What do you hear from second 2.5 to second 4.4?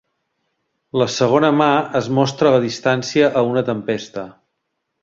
la distància a una tempesta.